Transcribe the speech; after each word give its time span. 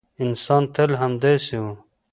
انسان 0.23 0.63
تل 0.73 0.91
همداسې 1.01 1.55
و. 1.63 1.65